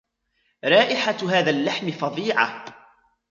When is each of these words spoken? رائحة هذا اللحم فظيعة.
رائحة 0.63 1.17
هذا 1.29 1.49
اللحم 1.49 1.91
فظيعة. 1.91 2.65